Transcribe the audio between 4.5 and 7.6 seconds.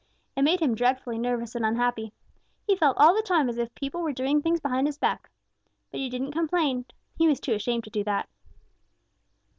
behind his back. But he didn't complain. He was